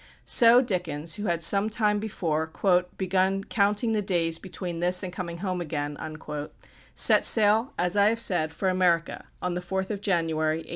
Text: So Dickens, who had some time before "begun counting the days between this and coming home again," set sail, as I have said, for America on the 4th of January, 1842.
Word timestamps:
So 0.25 0.63
Dickens, 0.63 1.13
who 1.13 1.25
had 1.25 1.43
some 1.43 1.69
time 1.69 1.99
before 1.99 2.51
"begun 2.97 3.43
counting 3.43 3.91
the 3.91 4.01
days 4.01 4.39
between 4.39 4.79
this 4.79 5.03
and 5.03 5.13
coming 5.13 5.37
home 5.37 5.61
again," 5.61 5.95
set 6.95 7.23
sail, 7.23 7.73
as 7.77 7.95
I 7.95 8.09
have 8.09 8.19
said, 8.19 8.51
for 8.51 8.67
America 8.67 9.27
on 9.43 9.53
the 9.53 9.61
4th 9.61 9.91
of 9.91 10.01
January, 10.01 10.55
1842. 10.57 10.69